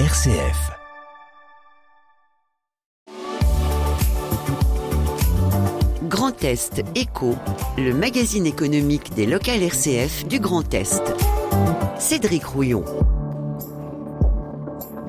[0.00, 0.72] RCF.
[6.08, 7.36] Grand Est Éco,
[7.78, 11.00] le magazine économique des locales RCF du Grand Est.
[11.96, 12.84] Cédric Rouillon.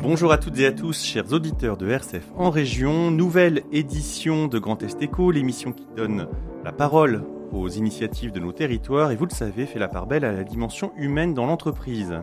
[0.03, 3.09] Bonjour à toutes et à tous, chers auditeurs de RCF en région.
[3.09, 6.27] Nouvelle édition de Grand Est Éco, l'émission qui donne
[6.63, 10.25] la parole aux initiatives de nos territoires et vous le savez, fait la part belle
[10.25, 12.13] à la dimension humaine dans l'entreprise.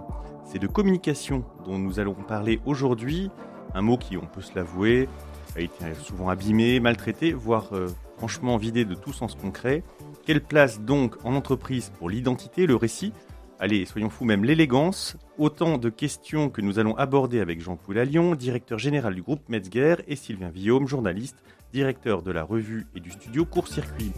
[0.44, 3.30] C'est de communication dont nous allons parler aujourd'hui,
[3.74, 5.08] un mot qui, on peut se l'avouer,
[5.56, 9.82] a été souvent abîmé, maltraité, voire euh, franchement vidé de tout sens concret.
[10.24, 13.12] Quelle place donc en entreprise pour l'identité, le récit?
[13.58, 15.16] Allez, soyons fous, même l'élégance.
[15.38, 19.96] Autant de questions que nous allons aborder avec Jean-Paul Allion, directeur général du groupe Metzger,
[20.08, 24.12] et Sylvain Villaume, journaliste, directeur de la revue et du studio Court Circuit.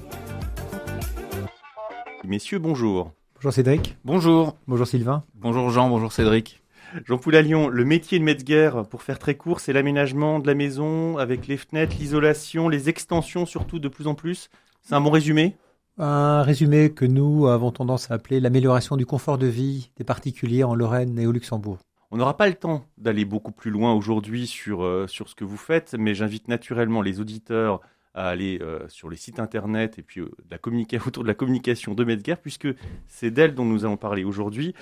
[2.24, 3.12] Messieurs, bonjour.
[3.44, 3.98] Bonjour Cédric.
[4.06, 4.56] Bonjour.
[4.66, 5.22] Bonjour Sylvain.
[5.34, 6.62] Bonjour Jean, bonjour Cédric.
[7.04, 11.18] Jean-Paul Allion, le métier de Metzger, pour faire très court, c'est l'aménagement de la maison
[11.18, 14.48] avec les fenêtres, l'isolation, les extensions surtout de plus en plus.
[14.80, 15.58] C'est un bon résumé?
[15.98, 20.64] Un résumé que nous avons tendance à appeler l'amélioration du confort de vie des particuliers
[20.64, 21.80] en Lorraine et au Luxembourg.
[22.10, 25.44] On n'aura pas le temps d'aller beaucoup plus loin aujourd'hui sur, euh, sur ce que
[25.44, 27.82] vous faites, mais j'invite naturellement les auditeurs
[28.14, 30.58] à aller euh, sur les sites internet et puis euh, la
[31.06, 32.68] autour de la communication de Metzger, puisque
[33.06, 34.74] c'est d'elle dont nous allons parler aujourd'hui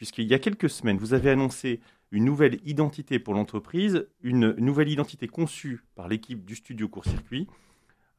[0.00, 1.78] puisqu'il y a quelques semaines, vous avez annoncé
[2.10, 7.46] une nouvelle identité pour l'entreprise, une nouvelle identité conçue par l'équipe du studio Court Circuit.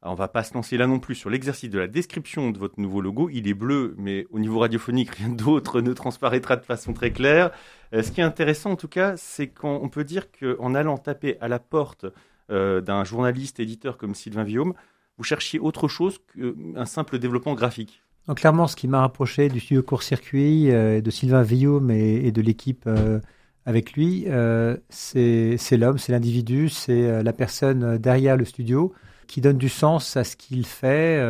[0.02, 2.58] on ne va pas se lancer là non plus sur l'exercice de la description de
[2.58, 3.28] votre nouveau logo.
[3.30, 7.50] Il est bleu, mais au niveau radiophonique, rien d'autre ne transparaîtra de façon très claire.
[7.94, 11.36] Euh, ce qui est intéressant, en tout cas, c'est qu'on peut dire qu'en allant taper
[11.40, 12.06] à la porte
[12.48, 14.74] d'un journaliste éditeur comme Sylvain Villaume,
[15.18, 18.02] vous cherchiez autre chose qu'un simple développement graphique.
[18.36, 22.84] Clairement, ce qui m'a rapproché du studio court-circuit, euh, de Sylvain Villaume et, de l'équipe
[22.86, 23.18] euh,
[23.66, 28.92] avec lui, euh, c'est l'homme, c'est l'individu, c'est la personne derrière le studio
[29.26, 31.20] qui donne du sens à ce qu'il fait,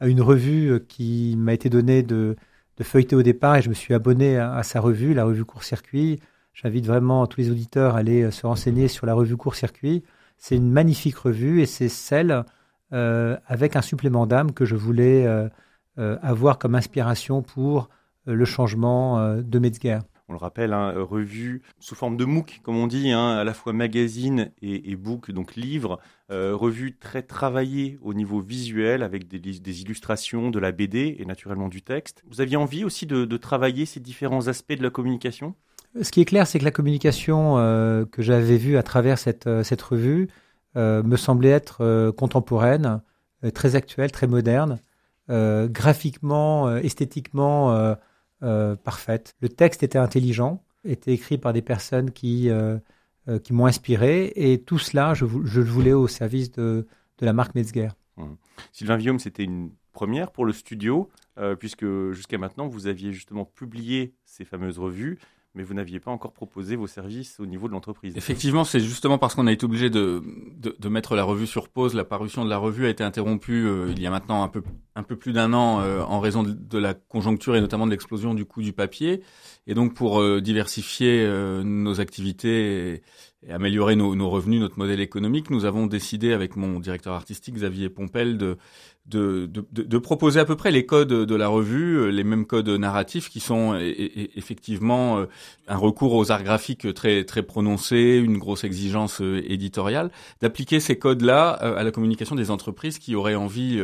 [0.00, 2.36] à une revue qui m'a été donnée de,
[2.82, 6.20] feuilleter au départ et je me suis abonné à, sa revue, la revue court-circuit.
[6.52, 10.02] J'invite vraiment tous les auditeurs à aller se renseigner sur la revue court-circuit.
[10.36, 12.44] C'est une magnifique revue et c'est celle
[12.90, 15.26] avec un supplément d'âme que je voulais
[15.98, 17.88] euh, avoir comme inspiration pour
[18.28, 20.00] euh, le changement euh, de Metzger.
[20.28, 23.54] On le rappelle, hein, revue sous forme de MOOC, comme on dit, hein, à la
[23.54, 30.50] fois magazine et, book, donc livre, revue très travaillée au niveau visuel avec des, illustrations,
[30.50, 32.24] de la BD et naturellement du texte.
[32.28, 35.54] Vous aviez envie aussi de, travailler ces différents aspects de la communication?
[36.02, 37.56] Ce qui est clair, c'est que la communication
[38.10, 40.28] que j'avais vue à travers cette, cette revue
[40.74, 43.00] me semblait être contemporaine,
[43.54, 44.78] très actuelle, très moderne.
[45.28, 47.72] Euh, graphiquement, euh, esthétiquement
[48.42, 49.34] euh, parfaite.
[49.40, 52.48] Le texte était intelligent, était écrit par des personnes qui,
[53.42, 56.86] qui m'ont inspiré, et tout cela, je, le voulais au service de,
[57.18, 57.88] de la marque Metzger.
[58.16, 58.24] Mmh.
[58.70, 61.08] Sylvain Villaume, c'était une première pour le studio,
[61.58, 65.18] puisque jusqu'à maintenant, vous aviez justement publié ces fameuses revues
[65.56, 68.14] mais vous n'aviez pas encore proposé vos services au niveau de l'entreprise.
[68.16, 70.22] Effectivement, c'est justement parce qu'on a été obligé de,
[70.58, 71.94] de, de, mettre la revue sur pause.
[71.94, 74.62] La parution de la revue a été interrompue euh, il y a maintenant un peu,
[74.94, 78.34] un peu plus d'un an euh, en raison de, la conjoncture et notamment de l'explosion
[78.34, 79.22] du coût du papier.
[79.66, 81.26] Et donc pour euh, diversifier
[81.64, 83.02] nos activités et,
[83.48, 87.88] améliorer nos, nos, revenus, notre modèle économique, nous avons décidé avec mon directeur artistique Xavier
[87.88, 88.58] Pompel de
[89.08, 93.28] de, proposer à peu près les codes de la revue, euh, les mêmes codes narratifs
[93.28, 95.26] qui sont effectivement euh,
[95.68, 100.98] un recours aux arts graphiques très très prononcé, une grosse exigence euh, éditoriale, d'appliquer ces
[100.98, 103.80] codes-là à la communication des entreprises qui auraient envie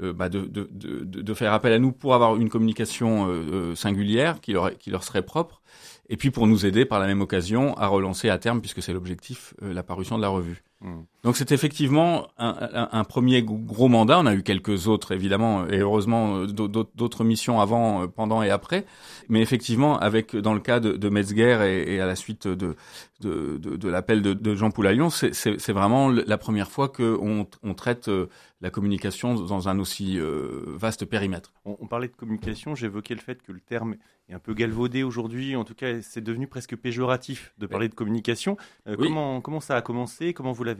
[0.00, 5.04] bah de, faire appel à nous pour avoir une communication singulière qui leur, qui leur
[5.04, 5.62] serait propre
[6.08, 8.92] et puis pour nous aider par la même occasion à relancer à terme, puisque c'est
[8.92, 10.62] l'objectif, la parution de la revue.
[10.84, 11.04] Mmh.
[11.24, 14.20] Donc c'est effectivement un, un, premier gros mandat.
[14.20, 18.50] On a eu quelques autres évidemment et heureusement euh, d'autres missions avant, euh, pendant et
[18.50, 18.84] après.
[19.30, 22.76] Mais effectivement, avec dans le cas de, de Metzger et, et, à la suite de
[23.20, 27.74] de, de, de l'appel de, de, Jean Poulaillon, c'est vraiment la première fois qu'on on
[27.74, 28.26] traite euh,
[28.60, 30.18] la communication dans un aussi
[30.66, 31.54] vaste périmètre.
[31.64, 33.96] On, on parlait de communication, j'évoquais le fait que le terme
[34.28, 35.56] est un peu galvaudé aujourd'hui.
[35.56, 38.58] En tout cas, c'est devenu presque péjoratif de parler de communication.
[38.98, 40.34] Comment comment ça a commencé?
[40.34, 40.73] Comment vous l'avez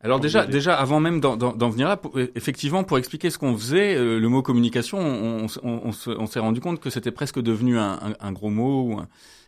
[0.00, 2.00] alors déjà, déjà avant même d'en venir là,
[2.34, 6.60] effectivement, pour expliquer ce qu'on faisait, euh, le mot communication, on, on, on s'est rendu
[6.60, 9.00] compte que c'était presque devenu un, un, un gros mot.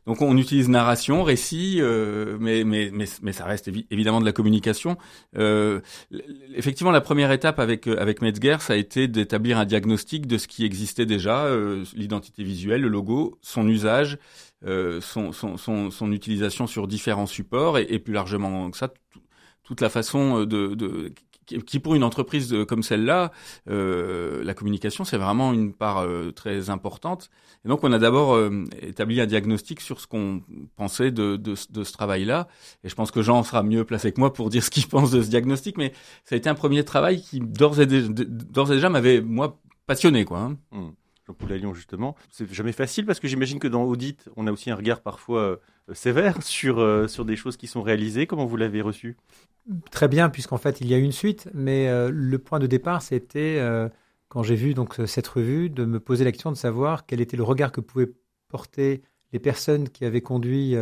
[0.06, 4.32] Donc on utilise narration, récit, euh, mais, mais, mais, mais, ça reste évidemment de la
[4.32, 4.96] communication.
[5.36, 5.80] Euh,
[6.54, 10.48] effectivement, la première étape avec, avec Metzger, ça a été d'établir un diagnostic de ce
[10.48, 11.46] qui existait déjà,
[11.94, 14.18] l'identité visuelle, le logo, son usage,
[14.64, 18.88] son, son, son, son, utilisation sur différents supports et, et plus largement que ça,
[19.70, 21.12] toute la façon de, de
[21.58, 23.32] qui pour une entreprise comme celle-là,
[23.68, 27.30] euh, la communication c'est vraiment une part euh, très importante.
[27.64, 30.42] Et donc on a d'abord euh, établi un diagnostic sur ce qu'on
[30.76, 32.48] pensait de, de, de ce travail-là.
[32.84, 35.10] Et je pense que Jean sera mieux placé que moi pour dire ce qu'il pense
[35.10, 35.76] de ce diagnostic.
[35.76, 35.92] Mais
[36.24, 40.38] ça a été un premier travail qui d'ores et, déjà m'avait moi passionné quoi.
[40.38, 40.56] Hein.
[40.72, 40.88] Mmh.
[41.48, 42.16] Jean Lyon justement.
[42.30, 45.40] C'est jamais facile parce que j'imagine que dans Audit, on a aussi un regard parfois
[45.40, 45.56] euh,
[45.94, 48.26] sévère sur, euh, sur des choses qui sont réalisées.
[48.26, 49.16] Comment vous l'avez reçu?
[49.90, 51.48] Très bien, puisqu'en fait, il y a une suite.
[51.54, 53.60] Mais euh, le point de départ, c'était,
[54.28, 57.36] quand j'ai vu donc cette revue, de me poser la question de savoir quel était
[57.36, 58.12] le regard que pouvaient
[58.48, 60.74] porter les personnes qui avaient conduit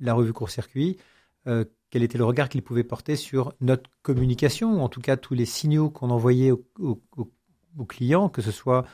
[0.00, 0.98] la revue Court-Circuit,
[1.44, 5.46] quel était le regard qu'ils pouvaient porter sur notre communication, en tout cas tous les
[5.46, 8.84] signaux qu'on envoyait aux clients, que ce soit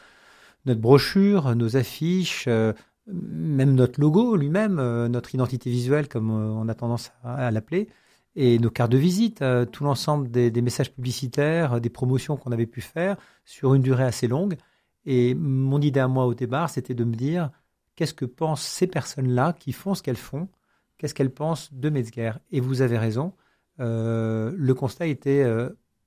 [0.64, 2.72] notre brochure, nos affiches, euh,
[3.06, 7.88] même notre logo lui-même, euh, notre identité visuelle, comme euh, on a tendance à, l'appeler,
[8.36, 12.80] et nos cartes de visite, tout l'ensemble des, messages publicitaires, des promotions qu'on avait pu
[12.80, 14.56] faire sur une durée assez longue.
[15.04, 17.50] Et mon idée à moi au départ, c'était de me dire
[17.94, 20.48] qu'est-ce que pensent ces personnes-là qui font ce qu'elles font,
[20.96, 22.32] qu'est-ce qu'elles pensent de Metzger?
[22.52, 23.34] Et vous avez raison,
[23.76, 25.44] le constat était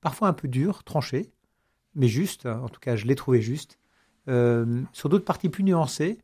[0.00, 1.30] parfois un peu dur, tranché,
[1.94, 3.78] mais juste, en tout cas je l'ai trouvé juste.
[4.28, 6.18] Euh, sur d'autres parties plus nuancées.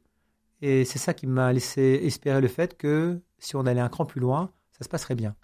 [0.60, 4.04] Et c'est ça qui m'a laissé espérer le fait que si on allait un cran
[4.04, 5.34] plus loin, ça se passerait bien.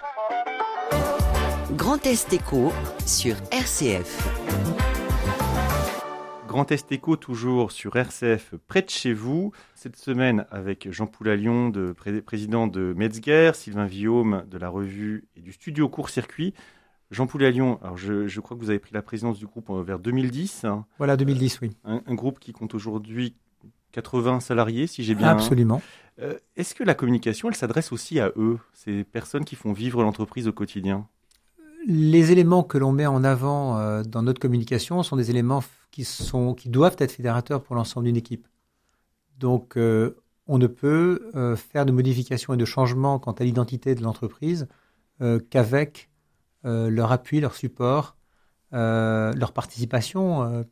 [1.73, 2.73] Grand Est Éco
[3.05, 4.27] sur RCF.
[6.49, 9.53] Grand Est Éco toujours sur RCF près de chez vous.
[9.75, 11.95] Cette semaine avec Jean Poulalion, de,
[12.25, 16.55] président de Metzger, Sylvain Villaume de la revue et du studio Court Circuit.
[17.11, 19.99] Jean Lyon, alors je, crois que vous avez pris la présidence du groupe euh, vers
[19.99, 20.65] 2010.
[20.65, 20.85] Hein.
[20.99, 21.71] Voilà, 2010, oui.
[21.85, 23.35] Un, groupe qui compte aujourd'hui
[23.93, 25.29] 80 salariés, si j'ai bien.
[25.29, 25.81] Absolument.
[26.21, 30.03] Euh, est-ce que la communication, elle s'adresse aussi à eux, ces personnes qui font vivre
[30.03, 31.07] l'entreprise au quotidien?
[31.87, 36.05] Les éléments que l'on met en avant euh, dans notre communication sont des éléments qui,
[36.05, 38.47] sont, qui doivent être fédérateurs pour l'ensemble d'une équipe.
[39.39, 44.67] Donc, on ne peut faire de modifications et de changements quant à l'identité de l'entreprise
[45.51, 46.08] qu'avec euh,
[46.65, 48.17] leur appui, leur support,
[48.75, 50.43] euh, leur participation.
[50.43, 50.63] Euh,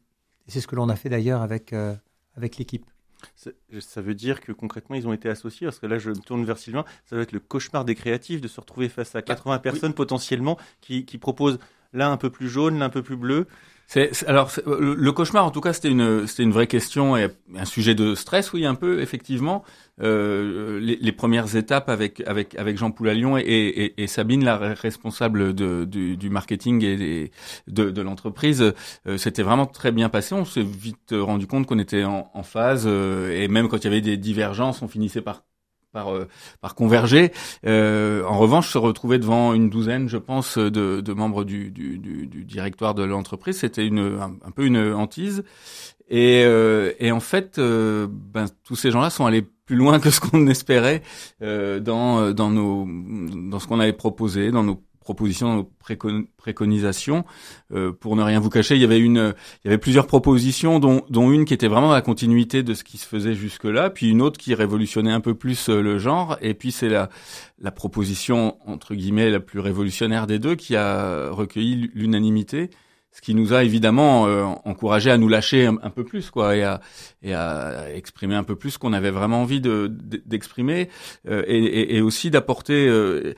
[0.47, 1.75] et c'est ce que l'on a fait d'ailleurs avec,
[2.37, 2.87] avec l'équipe.
[3.35, 6.45] Ça veut dire que concrètement, ils ont été associés Parce que là, je me tourne
[6.45, 6.85] vers Sylvain.
[7.07, 9.95] Ça va être le cauchemar des créatifs de se retrouver face à 80 bah, personnes
[9.95, 11.59] potentiellement qui, qui proposent
[11.93, 13.47] l'un un peu plus jaune, l'un un peu plus bleu.
[13.89, 17.65] C'est, alors le, cauchemar, en tout cas, c'était une c'était une vraie question et un
[17.65, 19.63] sujet de stress, oui, un peu effectivement.
[20.03, 24.59] Euh, les, les, premières étapes avec avec avec Jean Poulalion et, et, et Sabine, la
[24.75, 27.31] responsable de, du, du marketing et
[27.67, 28.75] de, de l'entreprise,
[29.07, 30.35] euh, c'était vraiment très bien passé.
[30.35, 33.85] On s'est vite rendu compte qu'on était en, en phase euh, et même quand il
[33.85, 35.45] y avait des divergences, on finissait par
[35.97, 36.29] par, euh,
[36.61, 37.33] par converger.
[37.65, 41.99] Euh, en revanche, se retrouver devant une douzaine, je pense, de, de membres du, du,
[41.99, 45.43] du, du, directoire de l'entreprise, c'était une un, peu une hantise.
[46.11, 50.21] Et, euh, et en fait, ben, tous ces gens-là sont allés plus loin que ce
[50.21, 51.03] qu'on espérait
[51.43, 52.87] euh, dans dans nos
[53.51, 55.69] dans ce qu'on avait proposé, dans nos propositions,
[56.37, 57.25] préconisations.
[57.73, 60.81] Euh, pour ne rien vous cacher, il y avait une, il y avait plusieurs propositions,
[60.81, 64.11] dont, dont une qui était vraiment la continuité de ce qui se faisait jusque-là, puis
[64.11, 67.09] une autre qui révolutionnait un peu plus euh, le genre, et puis c'est la,
[67.61, 72.71] la proposition entre guillemets la plus révolutionnaire des deux qui a recueilli l'unanimité
[73.13, 76.63] ce qui nous a évidemment euh, encouragé à nous lâcher un, peu plus quoi et
[76.63, 76.81] à,
[77.23, 79.91] et à exprimer un peu plus ce qu'on avait vraiment envie de
[80.27, 80.91] d'exprimer
[81.29, 83.35] euh, et, et, aussi d'apporter euh,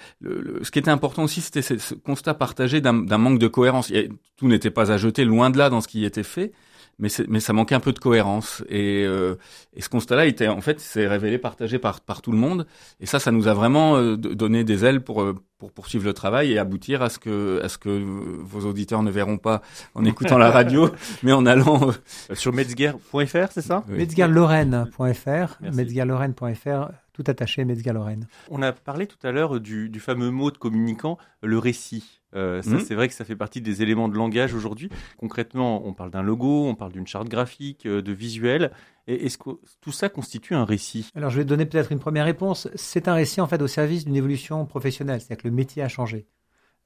[0.63, 3.93] ce qui était important aussi c'était ce constat partagé d'un manque de cohérence.
[4.37, 6.53] Tout n'était pas à jeter loin de là dans ce qui était fait
[6.99, 8.65] mais, mais ça manquait un peu de cohérence.
[8.69, 9.37] Et, euh,
[9.75, 12.67] et ce constat-là, était en fait, s'est révélé partagé par, par tout le monde.
[13.01, 16.13] Et ça, ça nous a vraiment euh, donné des ailes pour, euh, pour poursuivre le
[16.13, 19.63] travail et aboutir à ce que, à ce que vos auditeurs ne verront pas
[19.95, 20.91] en écoutant la radio,
[21.23, 21.93] mais en allant
[22.33, 23.99] sur metzger.fr, c'est ça oui.
[23.99, 28.29] Metzgerlorraine.fr, metzgerlorraine.fr tout attaché Metzger Lorraine.
[28.49, 32.18] On a parlé tout à l'heure du, du, fameux mot de communicant, le récit.
[32.35, 32.81] Euh, ça, mmh.
[32.81, 34.91] c'est vrai que ça fait partie des éléments de langage aujourd'hui.
[35.17, 38.71] Concrètement, on parle d'un logo, on parle d'une charte graphique, euh, de visuel.
[39.07, 41.11] Et est-ce que tout ça constitue un récit?
[41.15, 42.69] Alors, je vais donner peut-être une première réponse.
[42.75, 45.89] C'est un récit en fait au service d'une évolution professionnelle, c'est-à-dire que le métier a
[45.89, 46.27] changé.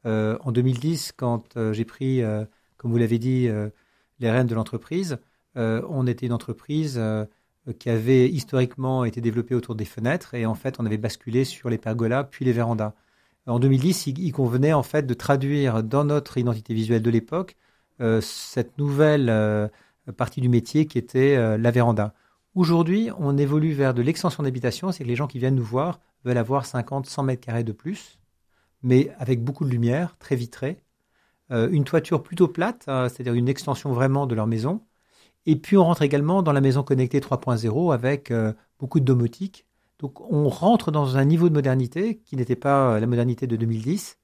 [0.06, 2.22] Euh, en 2010, quand j'ai pris,
[2.76, 3.48] comme vous l'avez dit,
[4.20, 5.18] les rênes de l'entreprise,
[5.56, 7.00] on était une entreprise
[7.80, 11.70] qui avait historiquement été développée autour des fenêtres, et en fait, on avait basculé sur
[11.70, 12.94] les pergolas puis les vérandas.
[13.46, 17.56] En 2010, il, convenait en fait de traduire dans notre identité visuelle de l'époque
[18.00, 19.68] euh, cette nouvelle euh,
[20.16, 22.14] partie du métier qui était euh, la véranda.
[22.54, 26.00] Aujourd'hui, on évolue vers de l'extension d'habitation, c'est que les gens qui viennent nous voir
[26.24, 28.20] veulent avoir 50, 100 mètres carrés de plus,
[28.82, 30.82] mais avec beaucoup de lumière, très vitrée,
[31.50, 34.80] une toiture plutôt plate, euh, c'est-à-dire une extension vraiment de leur maison.
[35.44, 38.32] Et puis on rentre également dans la maison connectée 3.0 avec
[38.78, 39.66] beaucoup de domotique.
[40.02, 44.18] Donc on rentre dans un niveau de modernité qui n'était pas la modernité de 2010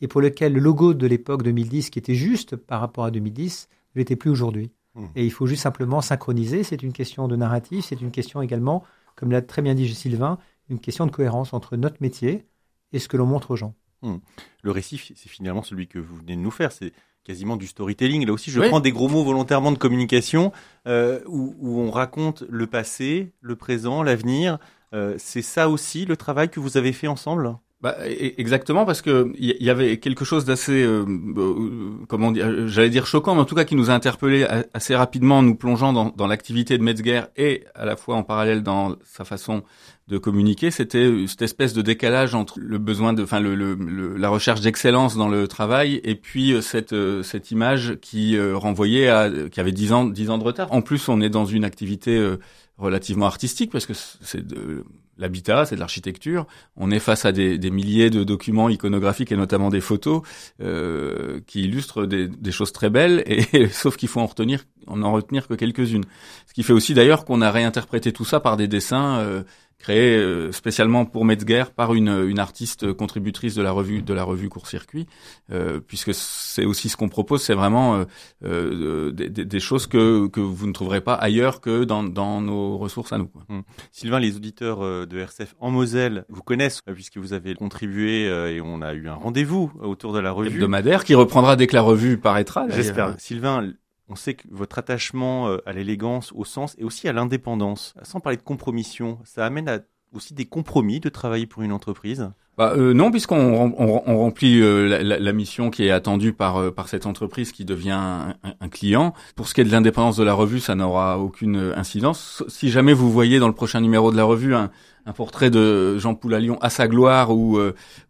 [0.00, 3.68] et pour lequel le logo de l'époque 2010, qui était juste par rapport à 2010,
[3.94, 4.72] ne l'était plus aujourd'hui.
[4.94, 5.06] Mmh.
[5.14, 6.64] Et il faut juste simplement synchroniser.
[6.64, 8.82] C'est une question de narratif, c'est une question également,
[9.14, 12.46] comme l'a très bien dit Sylvain, une question de cohérence entre notre métier
[12.92, 13.74] et ce que l'on montre aux gens.
[14.02, 14.16] Mmh.
[14.62, 16.72] Le récit, c'est finalement celui que vous venez de nous faire.
[16.72, 16.92] C'est
[17.24, 18.26] quasiment du storytelling.
[18.26, 20.52] Là aussi, je prends des gros mots volontairement de communication
[20.88, 24.58] euh, où, on raconte le passé, le présent, l'avenir.
[24.92, 27.56] Euh, c'est ça aussi le travail que vous avez fait ensemble?
[27.80, 32.68] Bah, e, exactement parce que il y, avait quelque chose d'assez, euh, euh, comment dire,
[32.68, 35.54] j'allais dire choquant, mais en tout cas qui nous a interpellé assez rapidement en nous
[35.54, 39.62] plongeant dans l'activité de Metzger et à la fois en parallèle dans sa façon
[40.10, 40.70] de communiquer.
[40.70, 45.16] C'était cette espèce de décalage entre le besoin de, enfin, le, le, la recherche d'excellence
[45.16, 49.92] dans le travail et puis euh, cette cette image qui renvoyait à, qui avait dix
[49.92, 50.72] ans, dix ans de retard.
[50.72, 52.36] En plus, on est dans une activité
[52.78, 54.84] relativement artistique parce que c'est de
[55.20, 56.46] l'habitat, c'est de l'architecture.
[56.76, 60.22] On est face à des, des, milliers de documents iconographiques et notamment des photos
[60.62, 65.02] euh, qui illustrent des, des, choses très belles, et sauf qu'il faut en retenir, en
[65.02, 66.04] en retenir que quelques-unes.
[66.46, 69.42] Ce qui fait aussi d'ailleurs qu'on a réinterprété tout ça par des dessins euh,
[69.80, 74.22] créé euh, spécialement pour Metzger par une, une artiste contributrice de la revue de la
[74.22, 75.06] revue Court Circuit,
[75.50, 78.04] euh, puisque c'est aussi ce qu'on propose, c'est vraiment euh,
[78.44, 82.76] euh des, des, choses que, que vous ne trouverez pas ailleurs que dans, dans nos
[82.76, 83.26] ressources à nous.
[83.26, 83.42] Quoi.
[83.48, 83.62] Hum.
[83.90, 88.82] Sylvain, les auditeurs de RCF en Moselle vous connaissent puisque vous avez contribué et on
[88.82, 92.18] a eu un rendez-vous autour de la revue hebdomadaire qui reprendra dès que la revue
[92.18, 92.68] paraîtra.
[92.68, 93.14] J'espère.
[93.18, 93.72] Sylvain,
[94.10, 98.20] on sait que votre attachement euh, à l'élégance, au sens et aussi à l'indépendance, sans
[98.20, 99.78] parler de compromission, ça amène à
[100.12, 102.28] aussi des compromis de travailler pour une entreprise?
[102.58, 107.06] Bah, euh, non, puisqu'on on, remplit euh, la, mission qui est attendue par par cette
[107.06, 109.14] entreprise qui devient un, client.
[109.36, 112.42] Pour ce qui est de l'indépendance de la revue, ça n'aura aucune incidence.
[112.48, 114.70] Si jamais vous voyez dans le prochain numéro de la revue un,
[115.14, 117.60] portrait de Jean Poulalion à sa gloire ou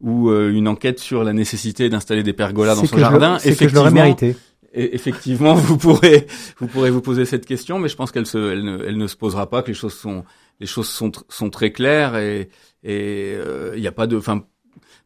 [0.00, 4.36] ou une enquête sur la nécessité d'installer des pergolas dans son jardin, effectivement, mérité
[4.72, 6.26] effectivement, vous pourrez,
[6.58, 9.06] vous pourrez vous poser cette question, mais je pense qu'elle se, elle ne, elle ne
[9.06, 10.24] se posera pas, que les choses sont,
[10.60, 12.48] les choses sont, sont très claires et
[12.82, 14.44] et euh, il n'y a pas de, enfin,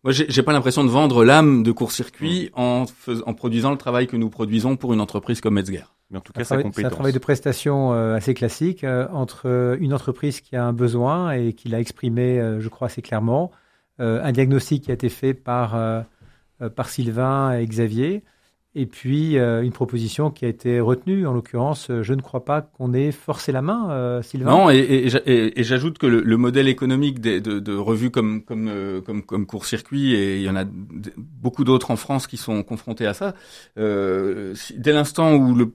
[0.05, 2.61] moi j'ai pas l'impression de vendre l'âme de court-circuit mmh.
[2.61, 2.85] en,
[3.27, 5.85] en produisant le travail que nous produisons pour une entreprise comme Metzger.
[6.11, 6.77] Mais en tout cas, sa compétence.
[6.77, 10.73] C'est un travail de prestation euh, assez classique euh, entre une entreprise qui a un
[10.73, 13.51] besoin et qui l'a exprimé, je crois, assez clairement,
[13.99, 15.77] un diagnostic qui a été fait par
[16.77, 18.23] par Sylvain et Xavier
[18.77, 21.27] et puis euh, une proposition qui a été retenue.
[21.27, 24.51] En l'occurrence, euh, je ne crois pas qu'on ait forcé la main, euh, Sylvain.
[24.51, 28.71] Non, et, et, j'ajoute que le, modèle économique de, de, revues comme comme
[29.07, 32.63] comme comme Court Circuit, et il y en a beaucoup d'autres en France qui sont
[32.63, 33.35] confrontés à ça.
[33.77, 35.73] dès l'instant où le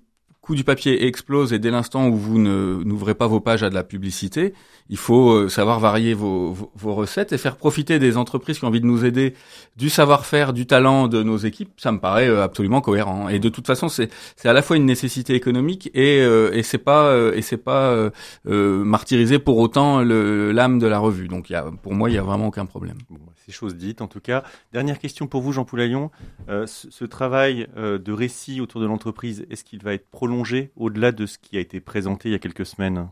[0.56, 3.84] du papier explose et dès l'instant où vous n'ouvrez pas vos pages à de la
[3.84, 4.54] publicité,
[4.90, 8.70] il faut euh, savoir varier vos, vos, recettes et faire profiter des entreprises qui ont
[8.70, 9.36] envie de nous aider
[9.78, 11.72] du savoir-faire, du talent de nos équipes.
[11.78, 13.30] Ça me paraît euh, absolument cohérent.
[13.30, 14.10] Et de toute façon, c'est
[14.44, 18.10] à la fois une nécessité économique et euh, et c'est pas et c'est pas
[18.46, 21.28] martyriser pour autant l'âme de la revue.
[21.28, 21.54] Donc
[21.84, 22.98] pour moi il y a vraiment aucun problème.
[23.10, 24.44] Bon, bah, c'est chose dite en tout cas.
[24.74, 26.10] Dernière question pour vous, Jean Poulaillon.
[26.48, 30.39] ce, ce, travail de récit autour de l'entreprise, est-ce qu'il va être prolongé
[30.76, 33.10] au-delà de ce qui a été présenté il y a quelques semaines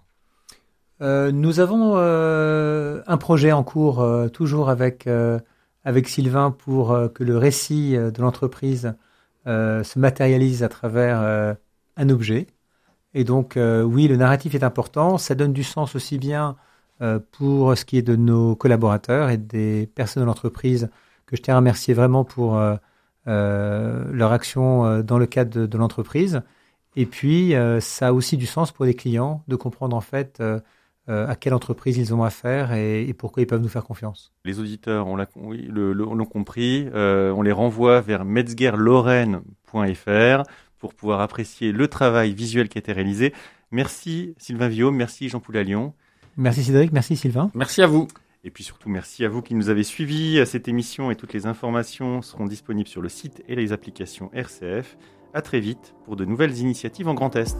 [1.01, 5.07] euh, nous avons euh, un projet en cours, euh, toujours avec,
[5.83, 8.95] avec Sylvain, pour que le récit de l'entreprise
[9.45, 11.55] se matérialise à travers
[11.95, 12.47] un objet.
[13.13, 15.17] Et donc, oui, le narratif est important.
[15.17, 16.57] Ça donne du sens aussi bien
[17.31, 20.89] pour ce qui est de nos collaborateurs et des personnes de l'entreprise
[21.27, 22.59] que je tiens à remercier vraiment pour
[23.25, 26.41] leur action dans le cadre de, de l'entreprise.
[26.97, 30.41] Et puis, ça a aussi du sens pour les clients de comprendre en fait
[31.09, 34.33] euh, à quelle entreprise ils ont affaire et, et, pourquoi ils peuvent nous faire confiance.
[34.43, 40.43] Les auditeurs, on l'a oui, l'ont compris, euh, on les renvoie vers metzgerlorraine.fr
[40.77, 43.33] pour pouvoir apprécier le travail visuel qui a été réalisé.
[43.71, 45.93] Merci Sylvain Villaume, merci Jean Poulalion.
[46.35, 47.51] Merci Cédric, merci Sylvain.
[47.53, 48.09] Merci à vous.
[48.43, 50.45] Et puis surtout, merci à vous qui nous avez suivis.
[50.45, 54.97] Cette émission et toutes les informations seront disponibles sur le site et les applications RCF.
[55.37, 57.55] À très vite pour de nouvelles initiatives en Grand Est.